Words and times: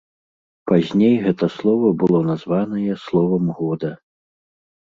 Пазней 0.69 1.11
гэта 1.25 1.49
слова 1.57 1.91
было 2.05 2.21
названае 2.31 2.93
словам 3.05 3.55
года. 3.61 3.91